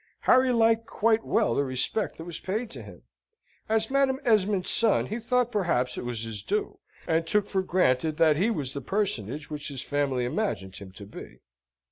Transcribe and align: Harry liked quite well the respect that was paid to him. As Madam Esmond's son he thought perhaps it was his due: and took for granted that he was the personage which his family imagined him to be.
Harry 0.21 0.51
liked 0.51 0.87
quite 0.87 1.23
well 1.23 1.53
the 1.53 1.63
respect 1.63 2.17
that 2.17 2.23
was 2.23 2.39
paid 2.39 2.71
to 2.71 2.81
him. 2.81 3.03
As 3.69 3.91
Madam 3.91 4.19
Esmond's 4.25 4.71
son 4.71 5.05
he 5.05 5.19
thought 5.19 5.51
perhaps 5.51 5.95
it 5.95 6.03
was 6.03 6.23
his 6.23 6.41
due: 6.41 6.79
and 7.05 7.27
took 7.27 7.45
for 7.45 7.61
granted 7.61 8.17
that 8.17 8.35
he 8.35 8.49
was 8.49 8.73
the 8.73 8.81
personage 8.81 9.51
which 9.51 9.67
his 9.67 9.83
family 9.83 10.25
imagined 10.25 10.77
him 10.77 10.91
to 10.93 11.05
be. 11.05 11.41